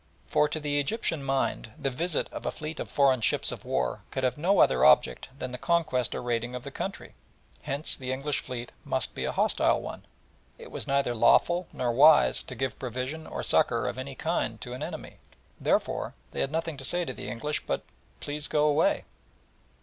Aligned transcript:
For 0.25 0.47
to 0.49 0.59
the 0.59 0.79
Egyptian 0.79 1.23
mind 1.23 1.73
the 1.77 1.91
visit 1.91 2.27
of 2.33 2.47
a 2.47 2.51
fleet 2.51 2.79
of 2.79 2.89
foreign 2.89 3.21
ships 3.21 3.51
of 3.51 3.63
war 3.63 4.01
could 4.09 4.23
have 4.23 4.35
no 4.35 4.57
other 4.57 4.83
object 4.83 5.29
than 5.37 5.51
the 5.51 5.59
conquest 5.59 6.15
or 6.15 6.23
raiding 6.23 6.55
of 6.55 6.63
the 6.63 6.71
country, 6.71 7.13
hence 7.61 7.95
the 7.95 8.11
English 8.11 8.39
Fleet 8.39 8.71
must 8.83 9.13
be 9.13 9.25
a 9.25 9.31
hostile 9.31 9.79
one. 9.79 10.03
It 10.57 10.71
was 10.71 10.87
neither 10.87 11.13
lawful 11.13 11.67
nor 11.71 11.91
wise 11.91 12.41
to 12.41 12.55
give 12.55 12.79
provision 12.79 13.27
or 13.27 13.43
succour 13.43 13.87
of 13.87 13.99
any 13.99 14.15
kind 14.15 14.59
to 14.61 14.73
an 14.73 14.81
enemy, 14.81 15.17
therefore 15.59 16.15
they 16.31 16.39
had 16.41 16.51
nothing 16.51 16.77
to 16.77 16.83
say 16.83 17.05
to 17.05 17.13
the 17.13 17.29
English 17.29 17.67
but 17.67 17.83
"Please 18.21 18.47
go 18.47 18.65
away." 18.65 19.03